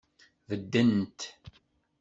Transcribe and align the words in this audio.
Beddent. 0.49 1.19